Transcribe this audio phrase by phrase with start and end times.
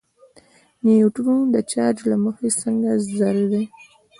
[0.85, 3.63] نیوټرون د چارچ له مخې څنګه ذره ده.